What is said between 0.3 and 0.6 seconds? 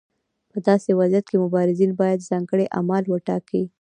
په